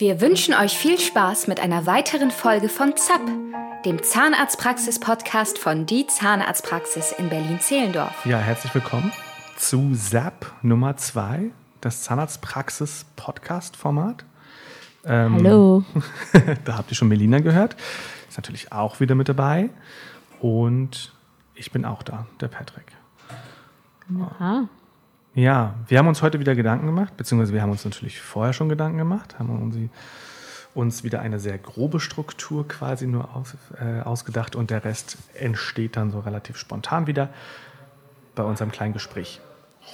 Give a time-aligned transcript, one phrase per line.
[0.00, 3.20] Wir wünschen euch viel Spaß mit einer weiteren Folge von ZAP,
[3.84, 8.24] dem Zahnarztpraxis-Podcast von Die Zahnarztpraxis in Berlin-Zehlendorf.
[8.24, 9.12] Ja, herzlich willkommen
[9.58, 11.50] zu ZAP Nummer 2,
[11.82, 14.24] das Zahnarztpraxis-Podcast-Format.
[15.04, 15.84] Ähm, Hallo.
[16.64, 17.76] da habt ihr schon Melina gehört.
[18.26, 19.68] Ist natürlich auch wieder mit dabei.
[20.40, 21.12] Und
[21.54, 22.86] ich bin auch da, der Patrick.
[24.18, 24.66] Aha.
[25.34, 28.68] Ja, wir haben uns heute wieder Gedanken gemacht, beziehungsweise wir haben uns natürlich vorher schon
[28.68, 29.90] Gedanken gemacht, haben
[30.74, 35.96] uns wieder eine sehr grobe Struktur quasi nur aus, äh, ausgedacht und der Rest entsteht
[35.96, 37.28] dann so relativ spontan wieder
[38.34, 39.40] bei unserem kleinen Gespräch.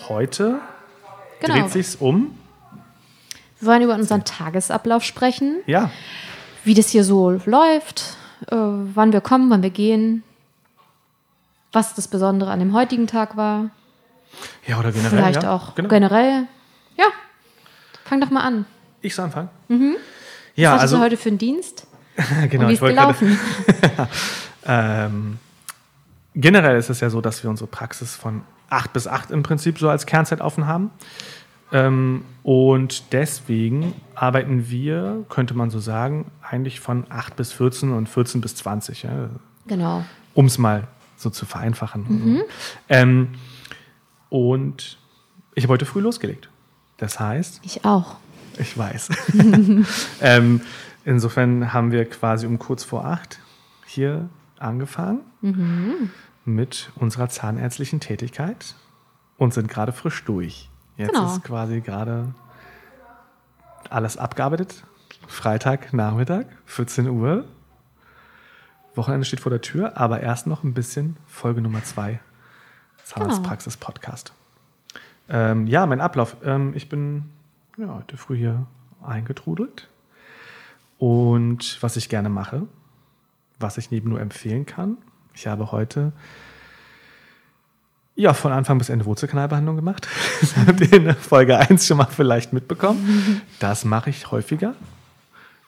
[0.08, 0.58] Heute
[1.40, 1.54] genau.
[1.54, 2.38] dreht sich um.
[3.60, 5.56] Wir wollen über unseren Tagesablauf sprechen.
[5.66, 5.90] Ja.
[6.64, 8.16] Wie das hier so läuft,
[8.50, 10.22] äh, wann wir kommen, wann wir gehen,
[11.72, 13.70] was das Besondere an dem heutigen Tag war.
[14.66, 15.18] Ja, oder generell.
[15.18, 15.54] Vielleicht ja.
[15.54, 15.88] auch genau.
[15.88, 16.46] generell.
[16.96, 17.06] Ja,
[18.04, 18.66] fang doch mal an.
[19.00, 19.48] Ich soll anfangen?
[19.68, 19.96] Mhm.
[20.54, 21.86] Ja, Was also du heute für einen Dienst?
[22.50, 23.38] genau, Und wie ist gelaufen?
[24.66, 25.38] ähm,
[26.34, 29.78] generell ist es ja so, dass wir unsere Praxis von 8 bis 8 im Prinzip
[29.78, 30.90] so als Kernzeit offen haben.
[31.72, 38.08] Ähm, und deswegen arbeiten wir, könnte man so sagen, eigentlich von 8 bis 14 und
[38.08, 39.02] 14 bis 20.
[39.02, 39.30] Ja?
[39.66, 40.04] Genau.
[40.34, 42.06] Um es mal so zu vereinfachen.
[42.08, 42.42] Mhm.
[42.88, 43.28] Ähm,
[44.36, 44.98] und
[45.54, 46.50] ich habe heute früh losgelegt.
[46.98, 47.60] Das heißt.
[47.62, 48.16] Ich auch.
[48.58, 49.08] Ich weiß.
[50.20, 50.60] ähm,
[51.06, 53.40] insofern haben wir quasi um kurz vor acht
[53.86, 56.10] hier angefangen mhm.
[56.44, 58.74] mit unserer zahnärztlichen Tätigkeit
[59.38, 60.68] und sind gerade frisch durch.
[60.98, 61.32] Jetzt genau.
[61.32, 62.34] ist quasi gerade
[63.88, 64.84] alles abgearbeitet.
[65.28, 67.46] Freitag, Nachmittag, 14 Uhr.
[68.94, 72.20] Wochenende steht vor der Tür, aber erst noch ein bisschen Folge Nummer zwei
[73.06, 74.32] Zahnarztpraxis-Podcast.
[75.28, 76.36] Ähm, ja, mein Ablauf.
[76.44, 77.30] Ähm, ich bin
[77.78, 78.66] ja, heute früh hier
[79.00, 79.88] eingetrudelt.
[80.98, 82.62] Und was ich gerne mache,
[83.60, 84.98] was ich neben nur empfehlen kann,
[85.34, 86.12] ich habe heute
[88.16, 90.08] ja, von Anfang bis Ende Wurzelkanalbehandlung gemacht.
[90.40, 93.42] Das habt ihr in Folge 1 schon mal vielleicht mitbekommen.
[93.60, 94.74] Das mache ich häufiger.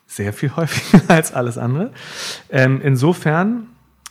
[0.08, 1.92] Sehr viel häufiger als alles andere.
[2.48, 3.68] Ähm, insofern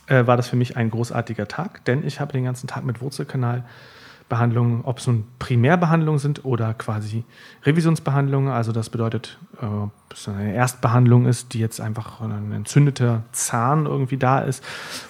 [0.08, 3.00] äh, war das für mich ein großartiger Tag, denn ich habe den ganzen Tag mit
[3.00, 7.24] Wurzelkanalbehandlungen, ob es nun Primärbehandlungen sind oder quasi
[7.64, 13.22] Revisionsbehandlungen, also das bedeutet, äh, ob es eine Erstbehandlung ist, die jetzt einfach ein entzündeter
[13.32, 14.64] Zahn irgendwie da ist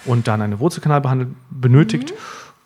[0.05, 2.11] und dann eine Wurzelkanalbehandlung benötigt.
[2.11, 2.15] Mhm.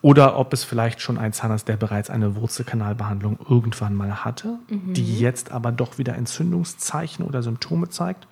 [0.03, 4.93] Oder ob es vielleicht schon ein Zahnarzt, der bereits eine Wurzelkanalbehandlung irgendwann mal hatte, mhm.
[4.93, 8.27] die jetzt aber doch wieder Entzündungszeichen oder Symptome zeigt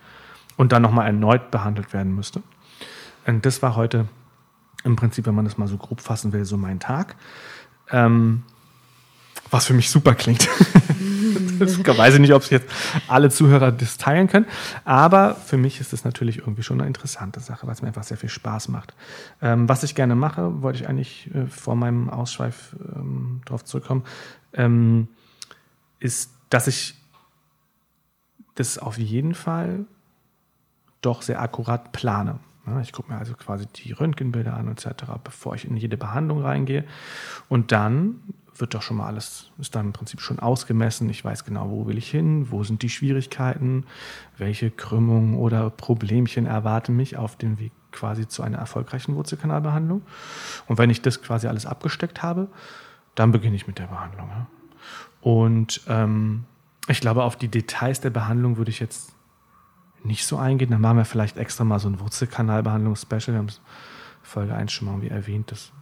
[0.58, 2.42] und dann nochmal erneut behandelt werden müsste.
[3.26, 4.08] Und das war heute
[4.84, 7.16] im Prinzip, wenn man das mal so grob fassen will, so mein Tag.
[7.90, 8.42] Ähm,
[9.50, 10.48] was für mich super klingt.
[11.60, 12.68] ich weiß nicht, ob es jetzt
[13.06, 14.46] alle Zuhörer das teilen können,
[14.84, 18.02] aber für mich ist es natürlich irgendwie schon eine interessante Sache, weil es mir einfach
[18.02, 18.94] sehr viel Spaß macht.
[19.40, 24.04] Ähm, was ich gerne mache, wollte ich eigentlich äh, vor meinem Ausschweif ähm, darauf zurückkommen,
[24.54, 25.08] ähm,
[26.00, 26.94] ist, dass ich
[28.54, 29.84] das auf jeden Fall
[31.00, 32.38] doch sehr akkurat plane.
[32.80, 36.84] Ich gucke mir also quasi die Röntgenbilder an etc., bevor ich in jede Behandlung reingehe.
[37.48, 38.20] Und dann
[38.56, 41.08] wird doch schon mal alles, ist dann im Prinzip schon ausgemessen.
[41.10, 43.84] Ich weiß genau, wo will ich hin, wo sind die Schwierigkeiten,
[44.36, 50.02] welche Krümmungen oder Problemchen erwarten mich auf dem Weg quasi zu einer erfolgreichen Wurzelkanalbehandlung.
[50.66, 52.48] Und wenn ich das quasi alles abgesteckt habe,
[53.14, 54.30] dann beginne ich mit der Behandlung.
[55.20, 56.44] Und ähm,
[56.88, 59.12] ich glaube, auf die Details der Behandlung würde ich jetzt
[60.04, 60.70] nicht so eingehen.
[60.70, 63.28] Dann machen wir vielleicht extra mal so ein Wurzelkanalbehandlungs-Special.
[63.28, 63.60] Wir haben es
[64.22, 65.50] Folge 1 schon mal irgendwie erwähnt.
[65.50, 65.72] Das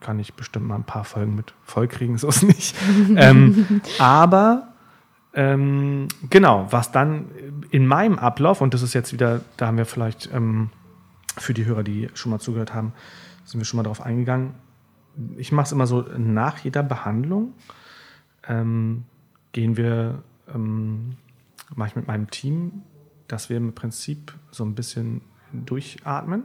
[0.00, 2.76] kann ich bestimmt mal ein paar Folgen mit vollkriegen, so ist nicht.
[3.16, 4.68] ähm, aber
[5.34, 7.26] ähm, genau, was dann
[7.70, 10.70] in meinem Ablauf, und das ist jetzt wieder, da haben wir vielleicht ähm,
[11.36, 12.92] für die Hörer, die schon mal zugehört haben,
[13.44, 14.54] sind wir schon mal darauf eingegangen.
[15.36, 17.54] Ich mache es immer so, nach jeder Behandlung
[18.46, 19.04] ähm,
[19.52, 20.22] gehen wir,
[20.54, 21.16] ähm,
[21.74, 22.82] mache ich mit meinem Team
[23.28, 25.20] dass wir im Prinzip so ein bisschen
[25.52, 26.44] durchatmen.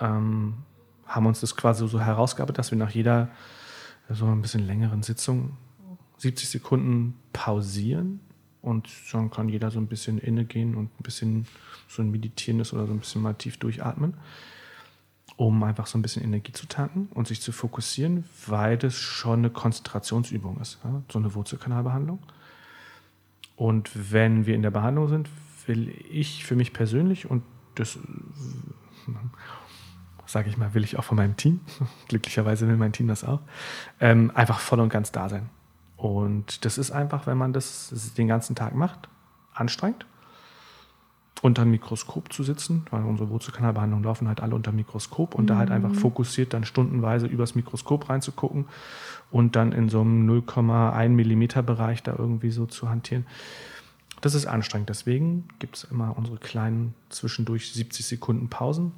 [0.00, 0.54] Ähm,
[1.06, 3.28] haben uns das quasi so herausgearbeitet, dass wir nach jeder
[4.08, 5.56] so ein bisschen längeren Sitzung
[6.18, 8.20] 70 Sekunden pausieren
[8.62, 11.46] und dann kann jeder so ein bisschen innegehen und ein bisschen
[11.88, 14.14] so ein meditierendes oder so ein bisschen mal tief durchatmen,
[15.36, 19.40] um einfach so ein bisschen Energie zu tanken und sich zu fokussieren, weil das schon
[19.40, 21.02] eine Konzentrationsübung ist, ja?
[21.12, 22.20] so eine Wurzelkanalbehandlung.
[23.56, 25.28] Und wenn wir in der Behandlung sind,
[25.66, 27.42] will ich für mich persönlich und
[27.74, 27.98] das
[30.26, 31.60] sage ich mal, will ich auch von meinem Team,
[32.08, 33.40] glücklicherweise will mein Team das auch,
[34.00, 35.48] ähm, einfach voll und ganz da sein.
[35.96, 39.08] Und das ist einfach, wenn man das, das den ganzen Tag macht,
[39.54, 40.06] anstrengend,
[41.40, 45.46] unter ein Mikroskop zu sitzen, weil unsere Wurzelkanalbehandlungen laufen halt alle unter Mikroskop und mhm.
[45.48, 48.66] da halt einfach fokussiert dann stundenweise übers Mikroskop reinzugucken
[49.30, 53.26] und dann in so einem 0,1 Millimeter Bereich da irgendwie so zu hantieren.
[54.24, 54.88] Das ist anstrengend.
[54.88, 58.92] Deswegen gibt es immer unsere kleinen zwischendurch 70 Sekunden Pausen.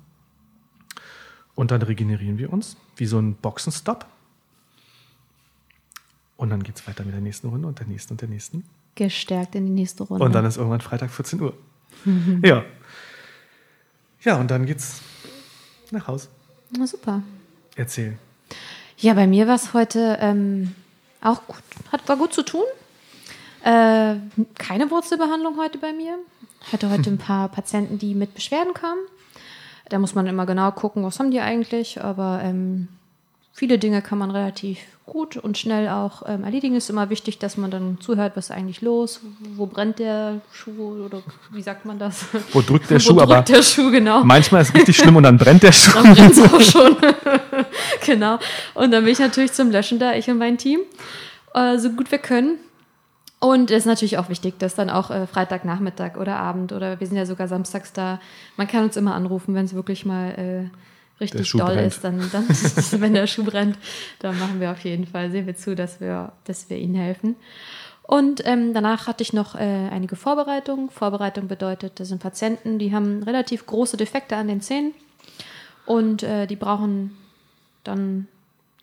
[1.56, 4.06] Und dann regenerieren wir uns, wie so ein Boxenstopp.
[6.36, 8.62] Und dann geht es weiter mit der nächsten Runde und der nächsten und der nächsten.
[8.94, 10.24] Gestärkt in die nächste Runde.
[10.24, 11.54] Und dann ist irgendwann Freitag 14 Uhr.
[12.04, 12.40] Mhm.
[12.44, 12.64] Ja.
[14.22, 15.00] Ja, und dann geht's
[15.90, 16.28] nach Hause.
[16.70, 17.20] Na super.
[17.74, 18.16] Erzähl.
[18.96, 20.76] Ja, bei mir war es heute ähm,
[21.20, 21.56] auch gut,
[21.90, 22.62] hat, war gut zu tun.
[23.66, 24.20] Äh,
[24.58, 26.18] keine Wurzelbehandlung heute bei mir.
[26.64, 29.00] Ich hatte heute ein paar Patienten, die mit Beschwerden kamen.
[29.88, 32.00] Da muss man immer genau gucken, was haben die eigentlich.
[32.00, 32.86] Aber ähm,
[33.52, 36.76] viele Dinge kann man relativ gut und schnell auch ähm, erledigen.
[36.76, 39.20] Es ist immer wichtig, dass man dann zuhört, was ist eigentlich los,
[39.56, 42.24] wo brennt der Schuh oder wie sagt man das?
[42.52, 43.14] Wo drückt der wo Schuh?
[43.14, 44.22] Drückt aber der Schuh, genau.
[44.22, 45.90] Manchmal ist es richtig schlimm und dann brennt der Schuh.
[45.92, 46.96] Dann brennt es auch schon.
[48.06, 48.38] genau.
[48.74, 50.80] Und dann bin ich natürlich zum Löschen da, ich und mein Team,
[51.52, 52.58] äh, so gut wir können.
[53.38, 57.06] Und es ist natürlich auch wichtig, dass dann auch äh, Freitagnachmittag oder Abend oder wir
[57.06, 58.18] sind ja sogar samstags da.
[58.56, 61.86] Man kann uns immer anrufen, wenn es wirklich mal äh, richtig doll brennt.
[61.86, 62.48] ist, dann, dann
[63.00, 63.78] wenn der Schuh brennt,
[64.20, 67.36] dann machen wir auf jeden Fall, sehen wir zu, dass wir, dass wir ihnen helfen.
[68.02, 70.90] Und ähm, danach hatte ich noch äh, einige Vorbereitungen.
[70.90, 74.94] Vorbereitung bedeutet, das sind Patienten, die haben relativ große Defekte an den Zähnen
[75.86, 77.16] und äh, die brauchen
[77.82, 78.28] dann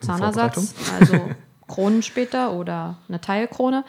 [0.01, 1.29] Zahnersatz, also
[1.67, 3.85] Kronen später oder eine Teilkrone.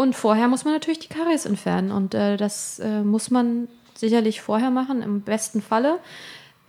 [0.00, 1.92] Und vorher muss man natürlich die Karies entfernen.
[1.92, 5.98] Und äh, das äh, muss man sicherlich vorher machen, im besten Falle.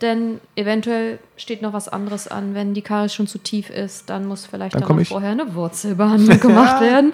[0.02, 2.56] Denn eventuell steht noch was anderes an.
[2.56, 6.40] Wenn die Karies schon zu tief ist, dann muss vielleicht dann, dann vorher eine Wurzelbehandlung
[6.42, 7.14] gemacht werden.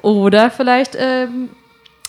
[0.00, 1.50] Oder vielleicht ähm,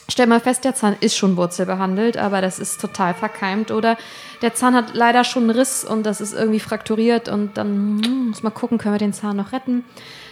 [0.07, 3.69] stell mal fest, der Zahn ist schon wurzelbehandelt, aber das ist total verkeimt.
[3.69, 3.97] Oder
[4.41, 8.27] der Zahn hat leider schon einen Riss und das ist irgendwie frakturiert und dann hm,
[8.29, 9.83] muss man gucken, können wir den Zahn noch retten.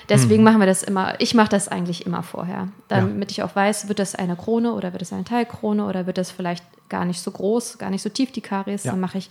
[0.09, 0.45] Deswegen mhm.
[0.45, 3.44] machen wir das immer, ich mache das eigentlich immer vorher, damit ja.
[3.44, 6.31] ich auch weiß, wird das eine Krone oder wird es eine Teilkrone oder wird das
[6.31, 8.91] vielleicht gar nicht so groß, gar nicht so tief die Karies, ja.
[8.91, 9.29] dann mache ich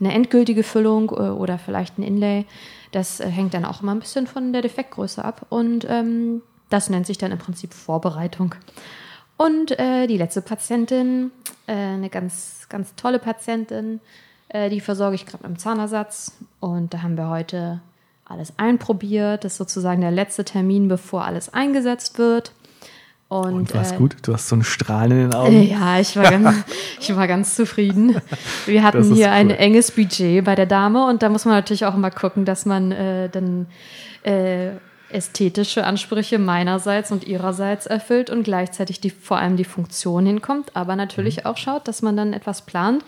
[0.00, 2.44] eine endgültige Füllung äh, oder vielleicht ein Inlay.
[2.90, 6.90] Das äh, hängt dann auch immer ein bisschen von der Defektgröße ab und ähm, das
[6.90, 8.54] nennt sich dann im Prinzip Vorbereitung.
[9.36, 11.30] Und äh, die letzte Patientin,
[11.66, 14.00] äh, eine ganz, ganz tolle Patientin,
[14.48, 16.32] äh, die versorge ich gerade mit einem Zahnersatz.
[16.58, 17.80] Und da haben wir heute
[18.26, 19.44] alles einprobiert.
[19.44, 22.52] Das ist sozusagen der letzte Termin, bevor alles eingesetzt wird.
[23.28, 24.16] Und, und war es äh, gut?
[24.22, 25.62] Du hast so einen Strahlen in den Augen.
[25.62, 26.64] Ja, ich war ganz,
[27.00, 28.20] ich war ganz zufrieden.
[28.66, 29.32] Wir hatten hier cool.
[29.32, 32.66] ein enges Budget bei der Dame und da muss man natürlich auch immer gucken, dass
[32.66, 33.66] man äh, dann
[34.22, 34.70] äh,
[35.10, 40.94] ästhetische Ansprüche meinerseits und ihrerseits erfüllt und gleichzeitig die, vor allem die Funktion hinkommt, aber
[40.94, 41.46] natürlich mhm.
[41.46, 43.04] auch schaut, dass man dann etwas plant,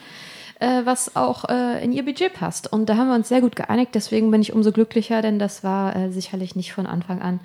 [0.61, 2.73] äh, was auch äh, in ihr Budget passt.
[2.73, 5.65] Und da haben wir uns sehr gut geeinigt, deswegen bin ich umso glücklicher, denn das
[5.65, 7.41] war äh, sicherlich nicht von Anfang an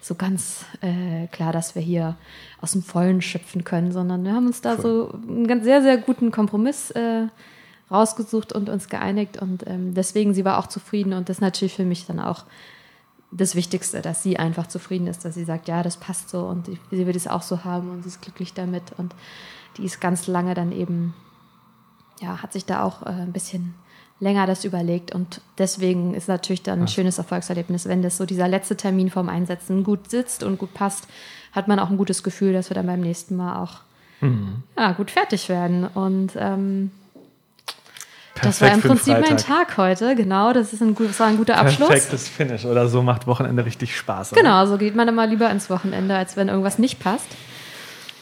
[0.00, 2.16] so ganz äh, klar, dass wir hier
[2.60, 4.80] aus dem Vollen schöpfen können, sondern wir haben uns da cool.
[4.80, 7.26] so einen ganz sehr, sehr guten Kompromiss äh,
[7.90, 9.40] rausgesucht und uns geeinigt.
[9.40, 12.44] Und ähm, deswegen, sie war auch zufrieden und das ist natürlich für mich dann auch
[13.30, 16.68] das Wichtigste, dass sie einfach zufrieden ist, dass sie sagt, ja, das passt so und
[16.90, 19.14] sie will es auch so haben und sie ist glücklich damit und
[19.76, 21.14] die ist ganz lange dann eben,
[22.24, 23.74] ja, hat sich da auch äh, ein bisschen
[24.20, 28.48] länger das überlegt und deswegen ist natürlich dann ein schönes Erfolgserlebnis, wenn das so dieser
[28.48, 31.08] letzte Termin vorm Einsetzen gut sitzt und gut passt,
[31.52, 33.80] hat man auch ein gutes Gefühl, dass wir dann beim nächsten Mal auch
[34.20, 34.62] mhm.
[34.78, 36.90] ja, gut fertig werden und ähm,
[38.42, 40.52] das war im Prinzip mein Tag heute, genau.
[40.52, 41.88] Das, ist ein, das war ein guter Abschluss.
[41.88, 44.32] Perfektes Finish oder so macht Wochenende richtig Spaß.
[44.32, 44.40] Oder?
[44.40, 47.28] Genau, so geht man immer lieber ins Wochenende, als wenn irgendwas nicht passt.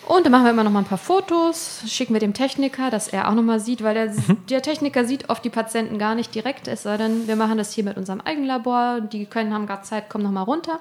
[0.06, 3.08] Und dann machen wir immer noch mal ein paar Fotos, schicken wir dem Techniker, dass
[3.08, 4.44] er auch noch mal sieht, weil der, mhm.
[4.50, 7.72] der Techniker sieht oft die Patienten gar nicht direkt, es sei denn, wir machen das
[7.72, 10.80] hier mit unserem Eigenlabor, die können, haben gerade Zeit, kommen noch mal runter.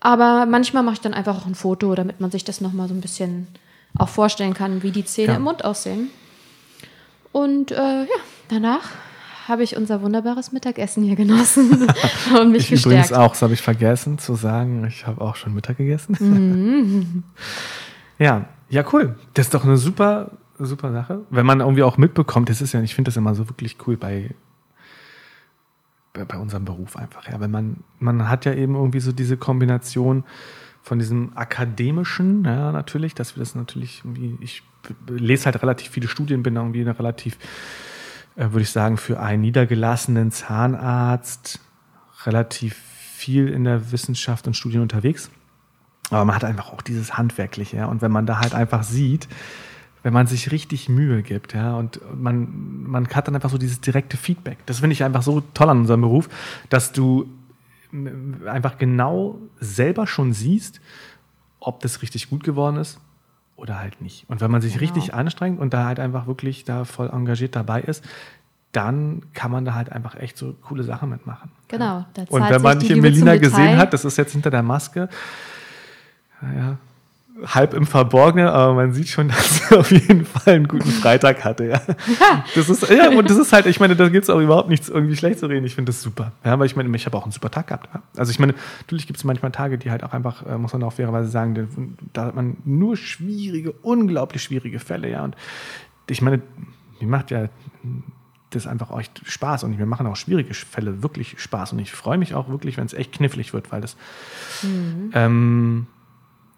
[0.00, 2.88] Aber manchmal mache ich dann einfach auch ein Foto, damit man sich das noch mal
[2.88, 3.46] so ein bisschen
[3.96, 5.36] auch vorstellen kann, wie die Zähne ja.
[5.36, 6.10] im Mund aussehen.
[7.32, 8.06] Und äh, ja,
[8.48, 8.90] danach
[9.48, 11.88] habe ich unser wunderbares Mittagessen hier genossen
[12.38, 13.10] und mich ich gestärkt.
[13.10, 14.84] Übrigens auch, das habe ich vergessen zu sagen.
[14.88, 16.16] Ich habe auch schon Mittag gegessen.
[16.18, 17.22] Mhm.
[18.18, 19.16] ja, ja, cool.
[19.34, 21.20] Das ist doch eine super, super Sache.
[21.30, 23.96] Wenn man irgendwie auch mitbekommt, das ist ja, ich finde das immer so wirklich cool
[23.96, 24.34] bei,
[26.12, 27.28] bei, bei unserem Beruf einfach.
[27.28, 30.24] Ja, wenn man, man hat ja eben irgendwie so diese Kombination
[30.82, 34.62] von diesem akademischen, ja, natürlich, dass wir das natürlich irgendwie, ich
[35.08, 37.38] lese halt relativ viele Studien, bin irgendwie eine relativ
[38.36, 41.60] äh, würde ich sagen, für einen niedergelassenen Zahnarzt
[42.24, 45.30] relativ viel in der Wissenschaft und Studien unterwegs.
[46.10, 47.78] Aber man hat einfach auch dieses Handwerkliche.
[47.78, 47.86] Ja?
[47.86, 49.28] Und wenn man da halt einfach sieht,
[50.02, 53.80] wenn man sich richtig Mühe gibt, ja, und man, man hat dann einfach so dieses
[53.80, 54.58] direkte Feedback.
[54.66, 56.28] Das finde ich einfach so toll an unserem Beruf,
[56.68, 57.26] dass du
[58.46, 60.82] einfach genau selber schon siehst,
[61.58, 63.00] ob das richtig gut geworden ist
[63.56, 64.28] oder halt nicht.
[64.28, 64.82] Und wenn man sich genau.
[64.82, 68.04] richtig anstrengt und da halt einfach wirklich da voll engagiert dabei ist,
[68.72, 71.50] dann kann man da halt einfach echt so coole Sachen mitmachen.
[71.68, 72.04] Genau.
[72.28, 75.08] und wenn man hier Melina gesehen hat, das ist jetzt hinter der Maske,
[76.44, 76.78] naja,
[77.46, 81.44] halb im Verborgenen, aber man sieht schon, dass er auf jeden Fall einen guten Freitag
[81.44, 81.64] hatte.
[81.64, 81.82] Ja.
[82.20, 82.44] ja.
[82.54, 84.88] Das ist, ja, und das ist halt, ich meine, da gibt es auch überhaupt nichts
[84.88, 85.64] irgendwie schlecht zu reden.
[85.64, 86.32] Ich finde das super.
[86.44, 87.88] Ja, aber ich meine, ich habe auch einen super Tag gehabt.
[87.92, 88.02] Ja.
[88.16, 90.82] Also ich meine, natürlich gibt es manchmal Tage, die halt auch einfach, äh, muss man
[90.84, 95.24] auch fairerweise sagen, da hat man nur schwierige, unglaublich schwierige Fälle, ja.
[95.24, 95.36] Und
[96.08, 96.42] ich meine,
[97.00, 97.48] mir macht ja
[98.50, 102.18] das einfach echt Spaß und mir machen auch schwierige Fälle wirklich Spaß und ich freue
[102.18, 103.96] mich auch wirklich, wenn es echt knifflig wird, weil das
[104.62, 105.10] mhm.
[105.12, 105.86] ähm,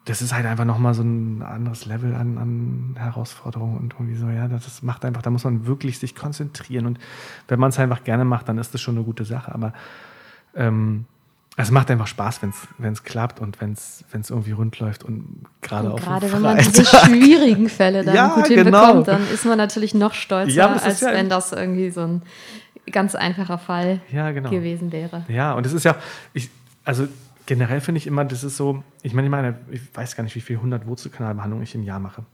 [0.06, 4.28] das ist halt einfach nochmal so ein anderes Level an, an Herausforderungen und irgendwie so,
[4.28, 6.98] ja, das macht einfach, da muss man wirklich sich konzentrieren und
[7.48, 9.72] wenn man es einfach gerne macht, dann ist das schon eine gute Sache, aber
[10.54, 11.06] ähm,
[11.56, 12.40] es macht einfach Spaß,
[12.78, 16.58] wenn es klappt und wenn es irgendwie rund läuft und gerade auch Gerade wenn man
[16.58, 19.02] diese schwierigen Fälle dann ja, gut hinbekommt, genau.
[19.02, 22.22] dann ist man natürlich noch stolzer, ja, als ja wenn das irgendwie so ein
[22.92, 24.50] ganz einfacher Fall ja, genau.
[24.50, 25.24] gewesen wäre.
[25.26, 25.96] Ja, und es ist ja,
[26.32, 26.48] ich,
[26.84, 27.08] also
[27.46, 30.34] generell finde ich immer, das ist so, ich meine, ich meine, ich weiß gar nicht,
[30.34, 32.24] wie viele 100 Wurzelkanalbehandlungen ich im Jahr mache.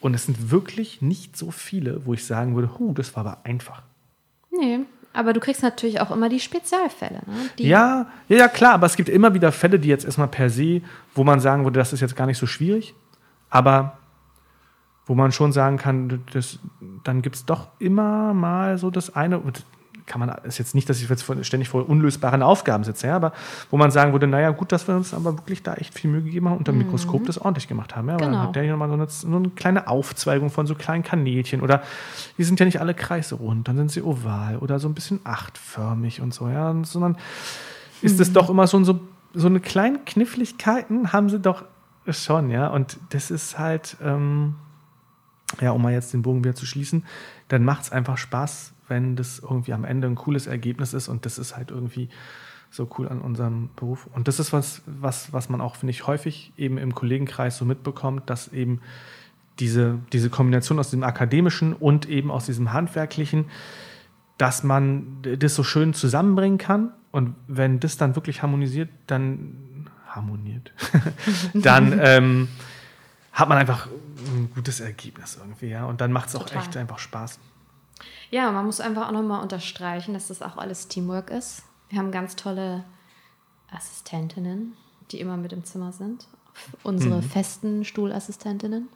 [0.00, 3.44] Und es sind wirklich nicht so viele, wo ich sagen würde, huh, das war aber
[3.44, 3.82] einfach.
[4.50, 4.80] Nee,
[5.12, 7.20] aber du kriegst natürlich auch immer die Spezialfälle.
[7.26, 7.50] Ne?
[7.58, 10.50] Die ja, ja, ja, klar, aber es gibt immer wieder Fälle, die jetzt erstmal per
[10.50, 10.82] se,
[11.14, 12.94] wo man sagen würde, das ist jetzt gar nicht so schwierig,
[13.50, 13.98] aber
[15.06, 16.58] wo man schon sagen kann, das,
[17.04, 19.42] dann gibt es doch immer mal so das eine,
[20.12, 23.32] kann man, ist jetzt nicht, dass ich jetzt ständig vor unlösbaren Aufgaben sitze, ja, aber
[23.70, 26.20] wo man sagen würde, naja, gut, dass wir uns aber wirklich da echt viel Mühe
[26.20, 26.82] gegeben haben und am mhm.
[26.82, 28.10] Mikroskop das ordentlich gemacht haben.
[28.10, 28.30] Ja, genau.
[28.30, 31.62] dann hat der hier nochmal so eine, so eine kleine Aufzweigung von so kleinen Kanälchen
[31.62, 31.82] oder
[32.36, 36.20] die sind ja nicht alle kreisrund, dann sind sie oval oder so ein bisschen achtförmig
[36.20, 37.16] und so, ja, sondern
[38.02, 38.34] ist es mhm.
[38.34, 39.00] doch immer schon so,
[39.32, 41.64] so eine kleinen Kniffligkeiten haben sie doch
[42.06, 44.56] schon, ja, und das ist halt, ähm,
[45.62, 47.06] ja, um mal jetzt den Bogen wieder zu schließen,
[47.48, 51.24] dann macht es einfach Spaß, wenn das irgendwie am Ende ein cooles Ergebnis ist und
[51.24, 52.10] das ist halt irgendwie
[52.70, 54.06] so cool an unserem Beruf.
[54.14, 57.64] Und das ist was, was, was man auch, finde ich, häufig eben im Kollegenkreis so
[57.64, 58.80] mitbekommt, dass eben
[59.58, 63.46] diese, diese Kombination aus dem Akademischen und eben aus diesem Handwerklichen,
[64.36, 66.92] dass man das so schön zusammenbringen kann.
[67.12, 70.72] Und wenn das dann wirklich harmonisiert, dann harmoniert,
[71.54, 72.48] dann ähm,
[73.32, 73.88] hat man einfach
[74.34, 75.86] ein gutes Ergebnis irgendwie, ja.
[75.86, 77.38] Und dann macht es auch echt einfach Spaß.
[78.32, 81.64] Ja, man muss einfach auch nochmal unterstreichen, dass das auch alles Teamwork ist.
[81.90, 82.82] Wir haben ganz tolle
[83.70, 84.72] Assistentinnen,
[85.10, 86.26] die immer mit im Zimmer sind.
[86.82, 87.22] Unsere mhm.
[87.22, 88.88] festen Stuhlassistentinnen.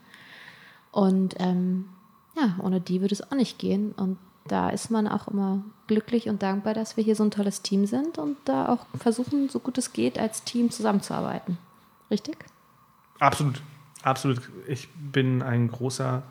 [0.90, 1.90] Und ähm,
[2.34, 3.92] ja, ohne die würde es auch nicht gehen.
[3.92, 4.16] Und
[4.46, 7.84] da ist man auch immer glücklich und dankbar, dass wir hier so ein tolles Team
[7.84, 11.58] sind und da auch versuchen, so gut es geht, als Team zusammenzuarbeiten.
[12.10, 12.38] Richtig?
[13.18, 13.60] Absolut,
[14.02, 14.40] absolut.
[14.66, 16.22] Ich bin ein großer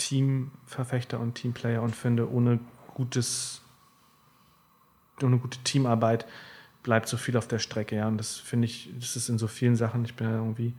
[0.00, 2.58] Teamverfechter und Teamplayer und finde, ohne
[2.94, 3.60] gutes,
[5.22, 6.26] ohne gute Teamarbeit
[6.82, 7.96] bleibt so viel auf der Strecke.
[7.96, 8.08] Ja.
[8.08, 10.74] Und das finde ich, das ist in so vielen Sachen, ich bin ja irgendwie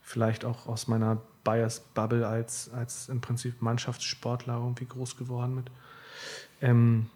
[0.00, 5.70] vielleicht auch aus meiner Bias-Bubble als, als im Prinzip Mannschaftssportler irgendwie groß geworden mit.
[6.62, 7.10] Ähm,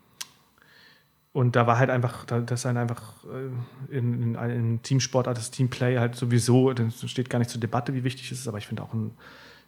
[1.33, 5.51] und da war halt einfach, das ist halt einfach äh, in, in, in Teamsportart, das
[5.51, 8.67] Teamplay halt sowieso, das steht gar nicht zur Debatte, wie wichtig es ist, aber ich
[8.67, 9.17] finde auch ein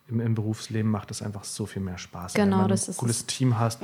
[0.08, 2.34] im, im Berufsleben macht es einfach so viel mehr Spaß.
[2.34, 3.82] Genau, wenn du ein cooles Team hast.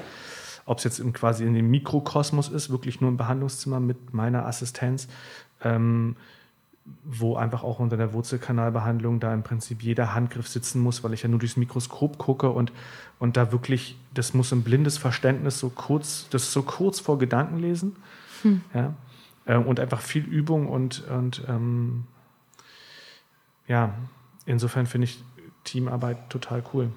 [0.66, 4.46] Ob es jetzt in, quasi in dem Mikrokosmos ist, wirklich nur im Behandlungszimmer mit meiner
[4.46, 5.08] Assistenz,
[5.62, 6.16] ähm,
[7.04, 11.22] wo einfach auch unter der Wurzelkanalbehandlung da im Prinzip jeder Handgriff sitzen muss, weil ich
[11.22, 12.72] ja nur durchs Mikroskop gucke und,
[13.18, 17.18] und da wirklich, das muss ein blindes Verständnis so kurz, das ist so kurz vor
[17.18, 17.96] Gedankenlesen.
[18.42, 18.60] Hm.
[18.74, 18.94] Ja,
[19.46, 22.04] äh, und einfach viel Übung und, und ähm,
[23.66, 23.94] ja,
[24.46, 25.22] insofern finde ich
[25.64, 26.90] Teamarbeit total cool.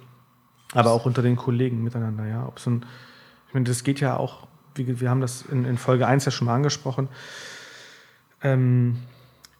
[0.73, 2.45] Aber auch unter den Kollegen miteinander, ja.
[2.45, 2.85] Ob so ein,
[3.47, 6.31] ich meine, das geht ja auch, wie, wir haben das in, in Folge 1 ja
[6.31, 7.07] schon mal angesprochen.
[8.43, 8.97] Ähm,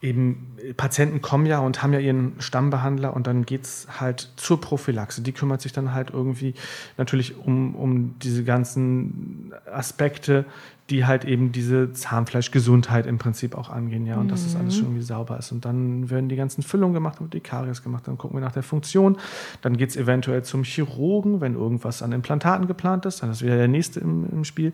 [0.01, 4.61] eben Patienten kommen ja und haben ja ihren Stammbehandler und dann geht es halt zur
[4.61, 5.21] Prophylaxe.
[5.21, 6.53] Die kümmert sich dann halt irgendwie
[6.97, 10.45] natürlich um, um diese ganzen Aspekte,
[10.89, 14.29] die halt eben diese Zahnfleischgesundheit im Prinzip auch angehen, ja, und mhm.
[14.29, 15.51] dass das alles schon irgendwie sauber ist.
[15.51, 18.53] Und dann werden die ganzen Füllungen gemacht und die Karies gemacht, dann gucken wir nach
[18.53, 19.17] der Funktion.
[19.61, 23.57] Dann geht es eventuell zum Chirurgen, wenn irgendwas an Implantaten geplant ist, dann ist wieder
[23.57, 24.73] der nächste im, im Spiel.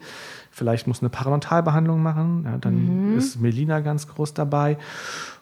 [0.52, 3.18] Vielleicht muss eine Parodontalbehandlung machen, ja, dann mhm.
[3.18, 4.78] ist Melina ganz groß dabei.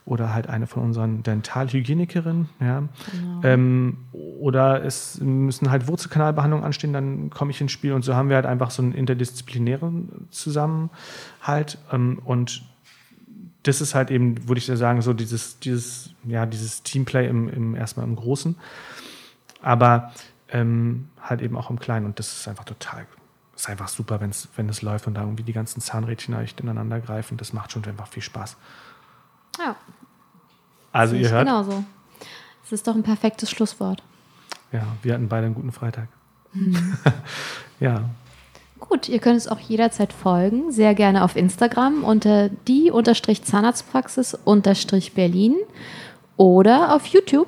[0.06, 2.50] Oder halt eine von unseren Dentalhygienikerinnen.
[2.60, 2.84] Ja.
[3.12, 3.42] Genau.
[3.44, 8.30] Ähm, oder es müssen halt Wurzelkanalbehandlungen anstehen, dann komme ich ins Spiel und so haben
[8.30, 12.64] wir halt einfach so einen interdisziplinären Zusammenhalt ähm, und
[13.64, 17.76] das ist halt eben, würde ich sagen, so dieses, dieses, ja, dieses Teamplay im, im
[17.76, 18.56] erstmal im Großen,
[19.62, 20.12] aber
[20.50, 23.06] ähm, halt eben auch im Kleinen und das ist einfach total
[23.62, 27.38] ist einfach super, wenn's, wenn es läuft und da irgendwie die ganzen Zahnrädchen ineinander greifen.
[27.38, 28.58] Das macht schon einfach viel Spaß.
[29.60, 29.76] Ja.
[30.92, 31.46] Also ihr hört.
[31.46, 31.84] Genauso.
[32.64, 34.04] Es ist doch ein perfektes Schlusswort.
[34.72, 36.08] Ja, wir hatten beide einen guten Freitag.
[36.54, 36.98] Mhm.
[37.80, 38.06] ja.
[38.80, 42.92] Gut, ihr könnt es auch jederzeit folgen, sehr gerne auf Instagram unter die
[43.44, 44.40] Zahnarztpraxis
[45.14, 45.56] Berlin
[46.36, 47.48] oder auf YouTube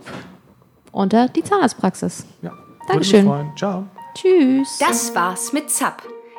[0.92, 2.26] unter die Zahnarztpraxis.
[2.42, 2.54] Ja.
[2.88, 3.28] Dankeschön.
[3.56, 3.88] Ciao.
[4.14, 4.78] Tschüss.
[4.80, 6.04] Das war's mit ZAP,